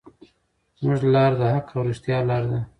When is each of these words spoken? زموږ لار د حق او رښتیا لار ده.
زموږ 0.79 0.99
لار 1.13 1.31
د 1.39 1.41
حق 1.53 1.67
او 1.75 1.81
رښتیا 1.87 2.17
لار 2.29 2.43
ده. 2.51 2.59